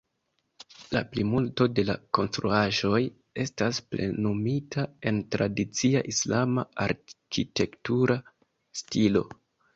[0.95, 3.01] La plimulto de la konstruaĵoj
[3.43, 8.19] estas plenumita en tradicia islama arkitektura
[8.83, 9.25] stilo.